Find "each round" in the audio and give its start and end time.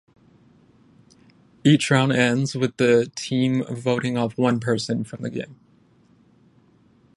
1.63-2.11